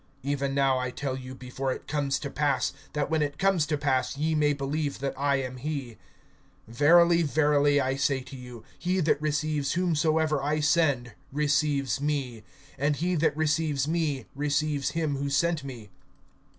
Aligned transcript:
(19)Even 0.25 0.53
now 0.55 0.79
I 0.79 0.89
tell 0.89 1.15
you, 1.15 1.35
before 1.35 1.71
it 1.71 1.87
comes 1.87 2.17
to 2.17 2.31
pass, 2.31 2.73
that 2.93 3.11
when 3.11 3.21
it 3.21 3.37
comes 3.37 3.67
to 3.67 3.77
pass, 3.77 4.17
ye 4.17 4.33
may 4.33 4.51
believe 4.51 4.97
that 4.97 5.13
I 5.15 5.35
am 5.35 5.57
he. 5.57 5.99
(20)Verily, 6.71 7.23
verily, 7.23 7.79
I 7.79 7.95
say 7.97 8.21
to 8.21 8.35
you, 8.35 8.63
he 8.79 8.99
that 8.99 9.21
receives 9.21 9.73
whomsoever 9.73 10.41
I 10.41 10.59
send 10.59 11.13
receives 11.31 12.01
me; 12.01 12.41
and 12.79 12.95
he 12.95 13.13
that 13.13 13.37
receives 13.37 13.87
me 13.87 14.25
receives 14.33 14.89
him 14.97 15.17
who 15.17 15.29
sent 15.29 15.63
me. 15.63 15.91